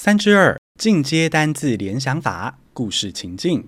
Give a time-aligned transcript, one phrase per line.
[0.00, 3.66] 三之二进阶单字联想法故事情境。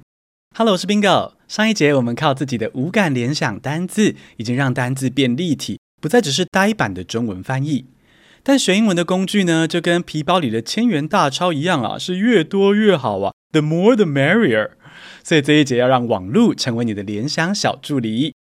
[0.57, 1.33] Hello，我是 Bingo。
[1.49, 7.87] 上一节我们靠自己的五感联想单字，已经让单字变立体，不再只是呆板的中文翻译。
[8.45, 14.71] 但学英文的工具呢，就跟皮包里的千元大钞一样啊，是越多越好啊，the more the merrier。
[15.25, 18.35] 所以这一节要让网络成为你的联想小助理。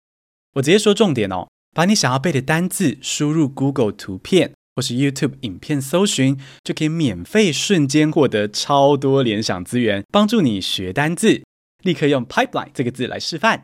[0.52, 4.52] 我直接说重点哦，把你想要背的单字输入 Google 图片。
[4.80, 11.43] 或是 YouTube 影片搜寻，就可以免费瞬间获得超多联想资源，帮助你学单字。
[11.82, 13.61] 立刻用 pipeline 这个字来示范。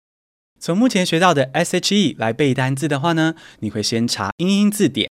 [0.60, 5.10] 从目前学到的 SHE 来背单字的话呢，你会先查英英字典。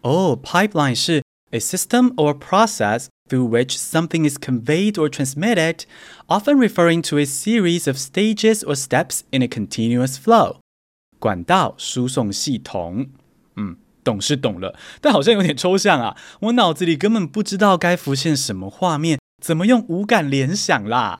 [0.00, 5.80] 哦，pipeline 是 a system or process through which something is conveyed or transmitted,
[6.28, 10.60] often referring to a series of stages or steps in a continuous flow。
[11.18, 13.08] 管道输送系统，
[13.56, 13.76] 嗯。
[14.04, 16.16] 懂是懂了，但好像有点抽象啊！
[16.40, 21.18] 我脑子里根本不知道该浮现什么画面，怎么用五感联想啦？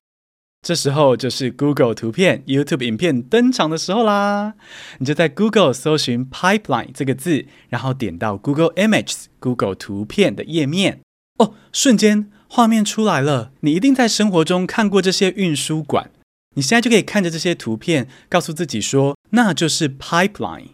[0.65, 4.53] 这时候就是 Google 图片、YouTube 影片登场的时候啦！
[4.99, 11.01] 你就在 Google 搜寻 “pipeline” 这个字，然后点到 Google Images Google 图片的页面。
[11.39, 13.51] 哦，瞬间画面出来了！
[13.59, 16.11] 你一定在生活中看过这些运输管，
[16.55, 20.67] 你现在就可以看着这些图片，告诉自己说，那就是 pipeline。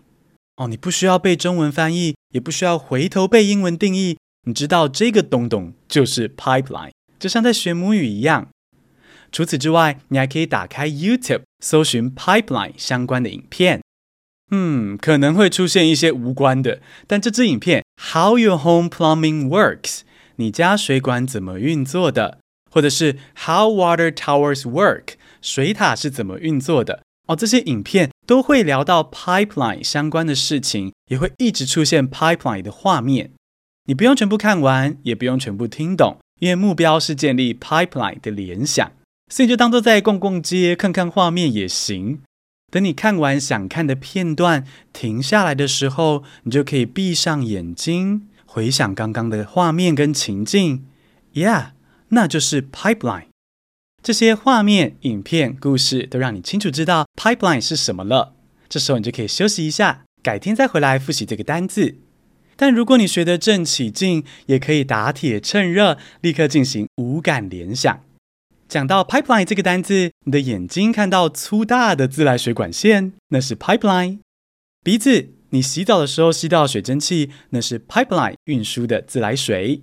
[0.60, 8.50] 哦，你不需要背中文翻译，也不需要回头背英文定义，你知道这个东东就是 pipeline，就像在学母语一样。
[9.32, 13.80] 除此之外，你还可以打开 YouTube 搜寻 pipeline 相关的影片。
[14.52, 20.02] 嗯，可能会出现一些无关的，但这支影片 How your home plumbing works，
[20.36, 27.04] 你家水管怎么运作的，或者是 How water towers work，水塔是怎么运作的。
[27.28, 33.32] 哦，这些影片都会聊到 pipeline 相关的事情，也会一直出现 pipeline 的画面。
[33.88, 38.92] 你不用全部看完，也不用全部听懂，因为目标是建立 pipeline 的联想，
[39.32, 42.22] 所以就当做在逛逛街，看看画面也行。
[42.72, 44.64] 等你看完想看的片段，
[44.94, 50.86] 停下来的时候，你就可以闭上眼睛，回想刚刚的画面跟情境。
[51.34, 51.72] Yeah，
[52.10, 53.29] 那就是 pipeline。
[54.02, 58.34] 这些画面、影片、故事都让你清楚知道 pipeline 是什么了。
[58.70, 61.98] 这时候你就可以休息一下，改天再回来复习这个单字。
[62.56, 68.04] 但如果你学得正起劲，也可以打铁趁热，立刻进行五感联想。
[68.68, 74.20] 讲到 pipeline 这个单字，你的眼睛看到粗大的自来水管线，那是 pipeline；
[74.84, 79.82] 鼻子，你洗澡的时候吸到水蒸气，那是 pipeline 运输的自来水；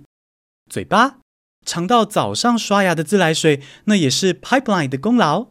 [0.69, 1.19] 嘴巴。
[1.67, 5.47] 尝到早上刷牙的自来水，那也是 pipeline 的功劳。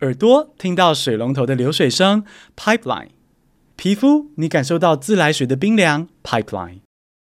[0.00, 2.24] 耳朵听到水龙头的流水声
[2.56, 3.10] ，pipeline。
[3.76, 6.80] 皮肤你感受到自来水的冰凉，pipeline。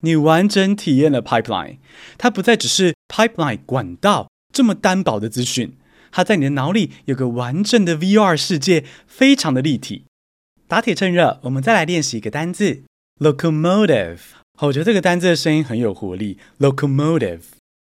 [0.00, 1.76] 你完整体验了 pipeline，
[2.16, 5.76] 它不再只是 pipeline 管道这么单薄的资讯，
[6.10, 10.06] 它在你的脑里有个完整的 VR 世界，非常的立体。
[10.66, 12.84] 打铁趁热，我们再来练习一个单字
[13.20, 14.20] ，locomotive。
[14.60, 17.40] 我觉得这个单字的声音很有活力，locomotive。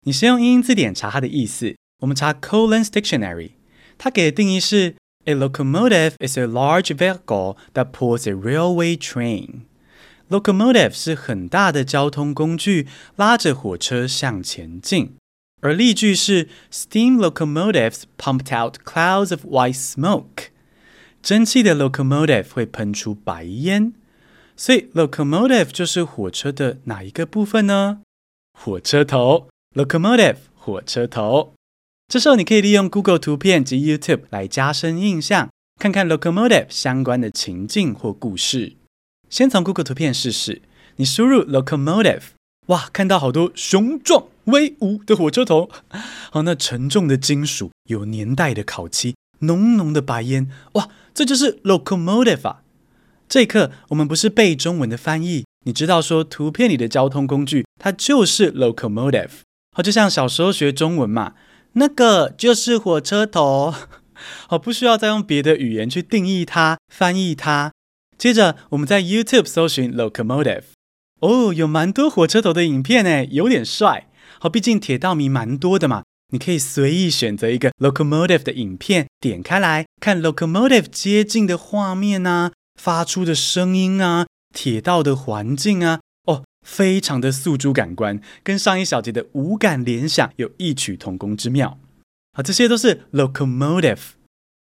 [0.07, 1.77] 你先用英英字典查它的意思。
[2.01, 3.53] 我们查 Collins Dictionary，
[3.97, 15.15] 它给的定义是：A locomotive is a large vehicle that pulls a railway train。Locomotive 是很大的交通工具，拉着火车向前进。
[15.61, 20.49] 而例句是：Steam locomotives pumped out clouds of white smoke。
[21.23, 23.93] 蒸汽的 locomotive 会喷出白烟。
[24.57, 28.01] 所以 locomotive 就是火车的哪一个部分呢？
[28.59, 29.49] 火车头。
[29.78, 31.54] Locomotive 火车头，
[32.08, 35.50] 这时候你可以利用 Google 图片及 YouTube 来加深印象，
[35.80, 38.74] 看看 Locomotive 相关的情境或故事。
[39.30, 40.64] 先从 Google 图片试试，
[40.96, 42.24] 你输入 Locomotive，
[42.70, 45.70] 哇，看到好多雄壮威武的火车头，
[46.32, 52.64] 好， 那沉重的金属，有年代的烤漆，浓浓的白烟，哇，这就是 Locomotive 啊！
[53.30, 59.30] 这一刻我们不是背中文的翻译，你知道说图片里的交通工具，它就是 Locomotive。
[59.78, 61.34] 好，就像小时候学中文嘛，
[61.74, 63.72] 那个就是火车头。
[64.48, 67.72] 好， 不需要再用别的语言去定义它、翻译它。
[68.18, 70.64] 接着，我们在 YouTube 搜寻 locomotive，
[71.20, 74.10] 哦，有蛮多火车头的影片诶，有点帅。
[74.40, 76.02] 好，毕竟铁道迷蛮多的嘛，
[76.34, 86.00] 你可以随意选择一个 locomotive 的影片，点开来看 locomotive 接近的画面啊，发出的声音啊，铁道的环境啊。
[86.68, 91.80] 非常的诉诸感官，跟上一小节的五感联想有异曲同工之妙。
[92.34, 94.00] 好，这些都是 locomotive。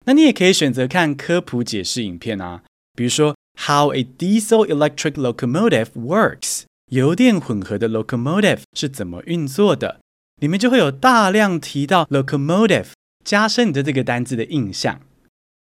[0.06, 2.62] 那你也可以选择看科普解释影片啊，
[2.94, 10.00] 比如说 How a diesel electric locomotive works，油电混合的 locomotive 是怎么运作的？
[10.40, 12.92] 里面就会有大量提到 locomotive，
[13.26, 15.02] 加深你对这个单字的印象。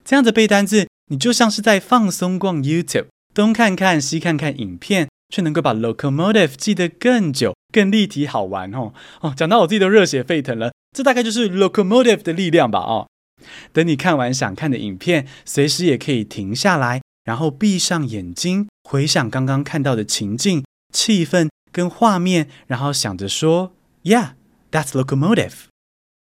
[0.06, 9.34] 这样子背单字，你就像是在放松逛 YouTube，东看看西看看影片，却能够把 locomotive 记得更久、更立体、好玩哦哦！
[9.36, 13.08] 讲到我自己都热血沸腾了，这大概就是 locomotive 的力量吧哦。
[13.72, 23.74] 等你看完想看的影片，随时也可以停下来，然后闭上眼睛，回想刚刚看到的情境、气氛跟画面，然后想着说
[24.04, 24.31] ：“Yeah,
[24.72, 25.70] that's locomotive。”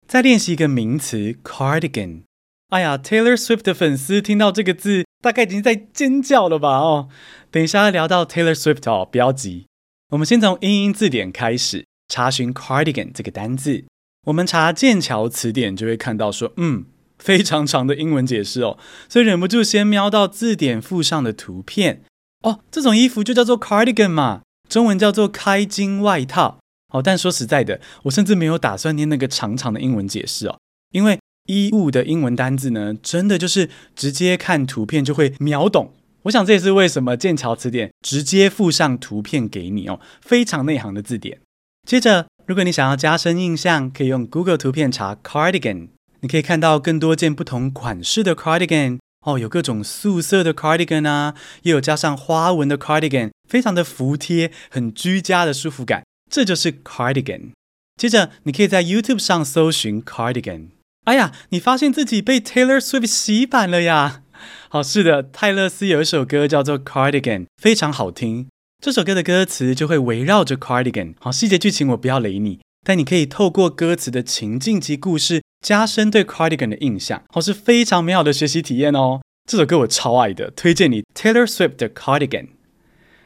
[0.06, 2.24] 再练习一个名词 cardigan。
[2.70, 6.78] 哎呀，Taylor Swift 的粉丝听到这个字，大概已经在尖叫了吧？
[6.78, 7.10] 哦，
[7.52, 9.68] 等一下聊到 Taylor Swift 哦，不要急，
[10.12, 13.86] 我们先从英英字典开始查询 cardigan 这个单字。
[14.26, 16.86] 我们查剑桥词典就会看到说，嗯，
[17.18, 18.78] 非常长的英文解释哦，
[19.08, 22.04] 所以忍不住先瞄到字典附上的图片
[22.44, 26.60] 哦，这种衣服就叫做 cardigan 嘛，中文叫做开襟外套。
[26.94, 30.58] 哦，但说实在的，我甚至没有打算念那个长长的英文解释哦，
[30.92, 35.94] 因为衣物的英文单字呢，真的就是直接看图片就会秒懂。
[36.24, 41.40] 我想这也是为什么剑桥词典直接附上图片给你哦，非常内行的字典。
[41.88, 45.88] 接着，如果你想要加深印象，可以用 Google 图片查 cardigan，
[46.20, 51.34] 你可以看到更多件不同款式的 cardigan 哦，有各种素色的 cardigan 啊，
[51.64, 56.04] 也有加上花纹的 cardigan，非常的服帖，很居家的舒服感。
[56.30, 57.52] 这就是 cardigan。
[57.96, 60.68] 接着，你可以在 YouTube 上搜寻 cardigan。
[61.08, 64.24] 哎呀，你发现自己被 Taylor Swift 洗版了呀？
[64.68, 68.48] 好，是的，泰勒斯有一首歌叫做 cardigan，非常好听。
[68.84, 71.14] 这首歌的歌词就会围绕着 cardigan。
[71.22, 77.24] 好，细节剧情我不要雷你，但你可以透过歌词的情境及故事，加深对 cardigan 的印象。
[77.30, 79.22] 好，是非常美好的学习体验哦。
[79.50, 82.48] 这首歌我超爱的，推荐你 Taylor Swift 的 cardigan。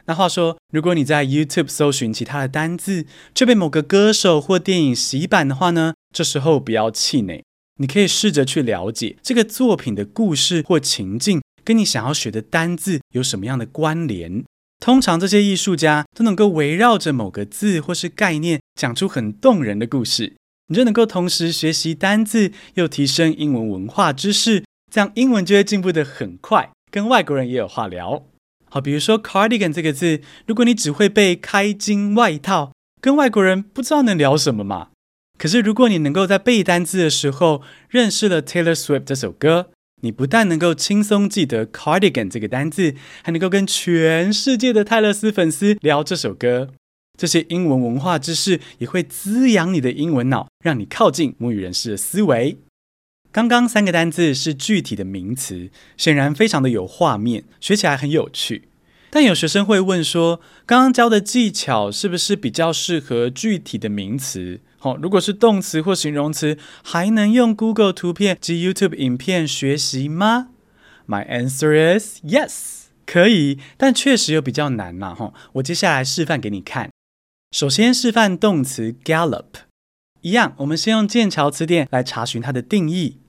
[0.05, 5.95] 那话说，如果你在 YouTube 搜寻其他的单字，却被某个歌手或电影洗版的话呢？
[6.13, 7.43] 这时候不要气馁，
[7.81, 14.43] 你可以试着去了解这个作品的故事或情境，跟你想要学的单字有什么样的关联。
[14.79, 20.35] 通常这些艺术家都能够围绕着某个字或是概念，讲出很动人的故事，
[20.67, 28.23] 你就能够同时学习单字，又提升英文文化知识，这样英文就会进步得很快，跟外国人也有话聊。
[28.69, 34.89] 好，比如说 cardigan 这个字，如果你只会背开襟外套，跟外国人不知道能聊什么嘛。
[35.41, 39.71] 可是如果你能够在背单字的时候认识了 Taylor Swift 这首歌，
[40.03, 42.93] 你不但能够轻松记得 cardigan 这个单字，
[43.23, 46.69] 还能够跟全世界的泰勒斯粉丝聊这首歌。
[47.17, 52.59] 这些英文文化知识也会滋养你的英文脑，让你靠近母语人士的思维。
[53.31, 58.69] 刚刚三个单字是具体的名词，显然非常的有画面，学起来很有趣。
[59.09, 64.59] 但有学生会问说，刚刚教的技巧是不是比较适合具体的名词？
[64.83, 70.47] 好，如果是动词或形容词，还能用 Google 图片及 YouTube 影片学习吗
[71.07, 75.13] ？My answer is yes，可以，但确实又比较难嘛。
[75.13, 76.89] 哈，我接下来示范给你看。
[77.51, 79.45] 首先示范动词 gallop。
[80.21, 83.19] 一样，我们先用剑桥词典来查询它的定义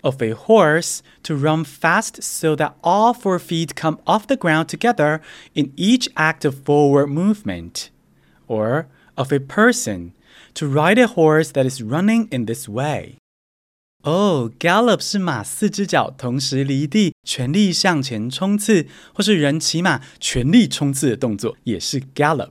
[0.00, 4.68] ：of a horse to run fast so that all four feet come off the ground
[4.68, 5.20] together
[5.52, 7.88] in each act of forward movement,
[8.46, 8.86] or
[9.16, 10.12] of a person
[10.54, 13.16] to ride a horse that is running in this way。
[14.04, 22.50] 哦，gallop 是马四只脚同时离地，全力向前冲刺，或是人骑马全力冲刺的动作，也是 gallop。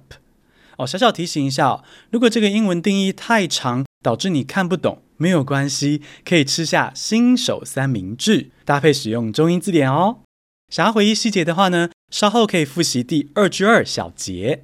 [0.77, 10.19] 哦，小小提醒一下哦，如果这个英文定义太长，导致你看不懂，没有关系，可以吃下新手三明治，搭配使用中英字典哦。
[10.69, 14.63] 想要回忆细节的话呢，稍后可以复习第二句二小节。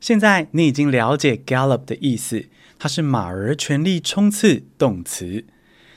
[0.00, 2.46] 现在你已经了解 gallop 的意思，
[2.78, 5.44] 它是马儿全力冲刺动词。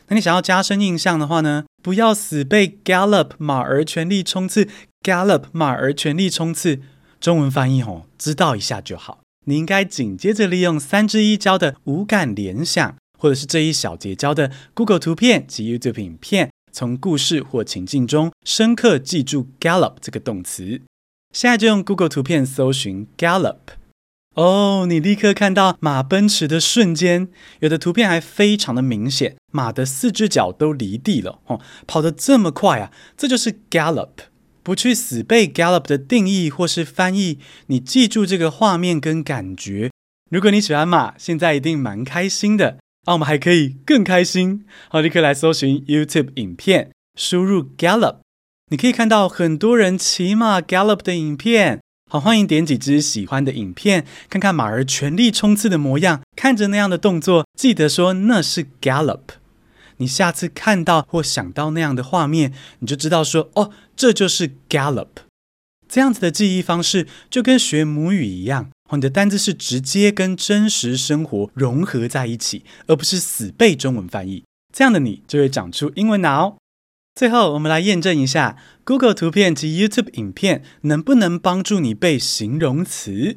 [0.07, 4.67] 那你想要加深印象的话呢，不要死背 gallop 马儿全力冲刺
[5.03, 6.81] ，gallop 马儿全力冲刺，
[7.19, 9.19] 中文翻译哦，知道一下就好。
[9.45, 20.81] 你应该紧接着利用三之一教的五感联想，或者是这一小节教的 Google 图片及 YouTube 影片，从故事或情境中深刻记住 gallop 这个动词。
[21.33, 23.57] 现在就用 Google 图片搜寻 gallop。
[24.35, 27.27] 哦，你立刻看到马奔驰的瞬间，
[27.59, 34.09] 有的图片还非常的明显，马的四只脚都离地了，哦，跑得这么快啊，这就是 gallop。
[34.63, 39.89] 不去死背 gallop 的定义或是翻译，你记住这个画面跟感觉。
[40.29, 42.77] 如果你喜欢马，现在一定蛮开心的。
[43.07, 44.63] 那、我们还可以更开心。
[44.87, 48.17] 好，立刻来搜寻 YouTube 影片，输入 gallop，
[48.69, 51.81] 你可以看到很多人骑马 gallop 的影片。
[52.11, 59.21] 好，欢迎点几支喜欢的影片，看看马儿全力冲刺的模样，看着那样的动作，记得说那是 gallop。
[59.95, 65.07] 你下次看到或想到那样的画面，你就知道说哦，这就是 gallop。
[65.87, 74.43] 这样子的记忆方式就跟学母语一样，你的单字是直接跟真实生活融合在一起，而不是死背中文翻译。
[74.73, 76.57] 这样的你就会长出英文脑。
[77.13, 83.35] 最后，我们来验证一下 Google 图片及 YouTube 影片能不能帮助你背形容词。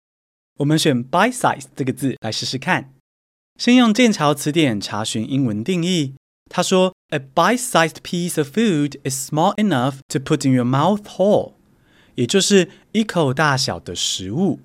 [0.59, 2.95] 我们选 bite-sized 这个字来试试看。
[3.59, 6.15] 先用剑桥词典查询英文定义。
[6.49, 11.55] 他说：“A bite-sized piece of food is small enough to put in your mouth whole。”
[12.15, 14.61] 也就是一口大小的食物。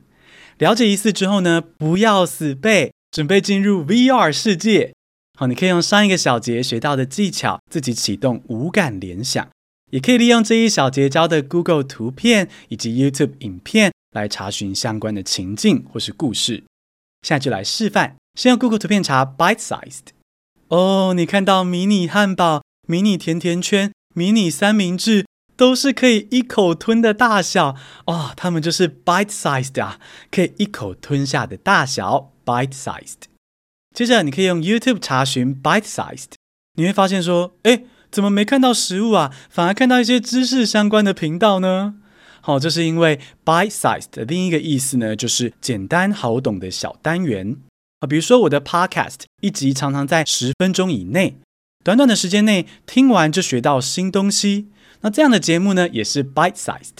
[0.59, 4.93] 了解一次之后呢，不要死背，准备进入 VR 世界。
[5.39, 9.47] 好，你可以用上一个小节学到的技巧，自己启动五感联想，
[9.89, 16.65] 也可以利用这一小节教的 Google 图片以及 YouTube 影片来查询相关的情境或是故事。
[17.21, 20.07] 现在就来示范，先用 Google 图片查 bite-sized。
[20.67, 27.77] 哦，你看到迷你汉堡、迷你甜甜圈、迷你三明治，都是可以一口吞的大小
[28.07, 33.28] 哦，它们就是 bite-sized 啊，可以一口吞下的大小 bite-sized。
[33.99, 36.31] 接着，你可以用 YouTube 查询 bite-sized，
[36.75, 39.29] 你会发现说，诶，怎么没看到食物啊？
[39.49, 41.95] 反而看到一些知识相关的频道呢？
[42.39, 47.57] 好，这是因为 bite-sized 的另一个意思呢，就是简单好懂的小单元
[47.99, 48.07] 啊。
[48.07, 51.35] 比如说我的 Podcast 一集常常在十分钟以内，
[51.83, 54.69] 短短的时间内听完就学到新东西。
[55.01, 56.99] 那这样的节目呢，也是 bite-sized。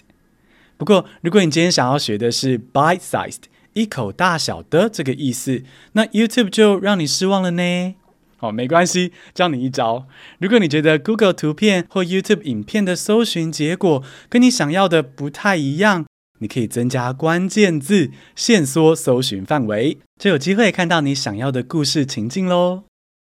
[0.76, 7.96] 不过，如果你今天想要学的是 bite-sized，一口大小的这个意思，那 YouTube 就让你失望了呢？
[8.38, 10.08] 好，没关系，教你一招。
[10.40, 16.06] 如果你觉得 Google 图片或 YouTube 影片的搜寻结果跟你想要的不太一样，
[16.40, 22.84] 你可以增加关键字，限缩搜寻范围，就有机会看到你想要的故事情境喽。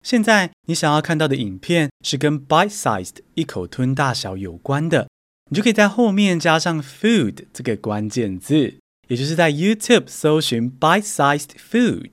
[0.03, 5.07] 现在你想要看到的影片是跟 bite-sized 一口吞大小有关的，
[5.49, 8.75] 你就可以在后面加上 food 这个关键字。
[9.07, 12.11] 也就是在 YouTube 搜寻 bite-sized food，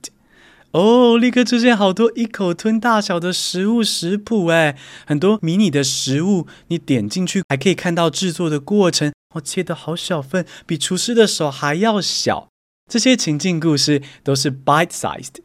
[0.71, 12.49] 哦，立刻出现好多一口吞大小的食物食谱，哎，很多迷你的食物，你点进去还可以看到制作的过程，哦，切的好小份，比厨师的手还要小。
[12.91, 15.41] 这些情境故事都是 bite-sized。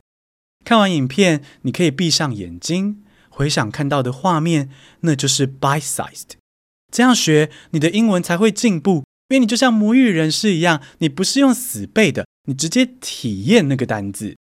[0.64, 4.68] 看完影片，你可以闭上眼睛，回想看到的画面，
[5.00, 6.32] 那就是 bite-sized。
[6.92, 9.04] 这样学，你的英文才会进步。
[9.30, 14.36] 因为你就像母语人士一样，你不是用死背的，你直接体验那个单字。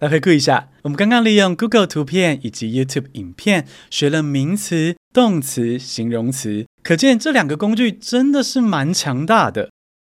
[0.00, 9.70] 来回顾一下，我们刚刚利用 Google 图片以及 YouTube 影片学了名词、动词、形容词，可见这两个工具真的是蛮强大的。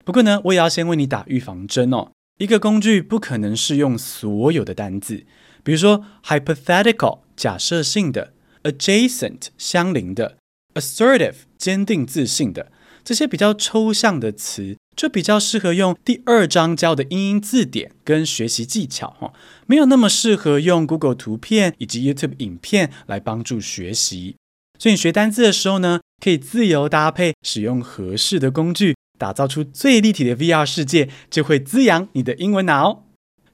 [0.07, 2.13] 不过呢，我也要先为你打预防针哦。
[2.39, 5.27] 一个工具不可能适用所有的单字，
[5.63, 10.39] 比如说 hypothetical 假设性的，adjacent 相邻的
[10.73, 12.73] ，assertive 坚定自信的。
[13.05, 19.33] 这些比较抽象的词，就比较适合用第二章教的英英字典跟学习技巧，哈，
[19.67, 24.37] 没有那么适合用 Google 图片以及 YouTube 影片来帮助学习。
[24.79, 33.05] 所以你学单字的时候呢，可以自由搭配，使用合适的工具，打造出最立体的 VR 世界，就会滋养你的英文脑。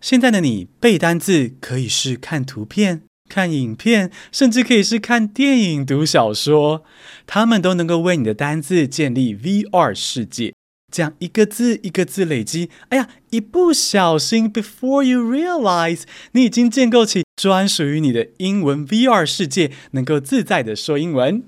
[0.00, 3.02] 现在的你背单字，可以是看图片。
[3.30, 6.82] 看影片，甚至可以是看电影、读小说，
[7.28, 10.52] 他们都能够为你的单字建立 VR 世界。
[10.92, 21.44] 这样一个字一个字累积，哎呀，一不小心，before you realize，你已经建构起专属于你的英文 VR 世界，能够自在的说英文。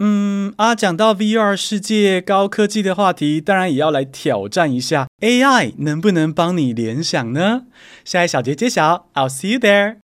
[0.00, 7.66] 嗯，啊，讲到 VR 世界高科技的话题，当然也要来挑战一下 AI 能不能帮你联想呢？
[8.04, 9.98] 下一小节揭晓，I'll see you there。